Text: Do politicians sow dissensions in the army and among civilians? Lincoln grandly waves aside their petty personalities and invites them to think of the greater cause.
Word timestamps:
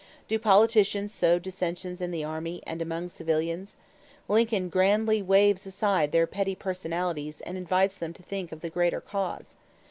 Do 0.27 0.39
politicians 0.39 1.13
sow 1.13 1.37
dissensions 1.37 2.01
in 2.01 2.09
the 2.09 2.23
army 2.23 2.63
and 2.65 2.81
among 2.81 3.09
civilians? 3.09 3.77
Lincoln 4.27 4.67
grandly 4.67 5.21
waves 5.21 5.67
aside 5.67 6.11
their 6.11 6.25
petty 6.25 6.55
personalities 6.55 7.39
and 7.41 7.55
invites 7.55 7.99
them 7.99 8.11
to 8.13 8.23
think 8.23 8.51
of 8.51 8.61
the 8.61 8.71
greater 8.71 8.99
cause. 8.99 9.57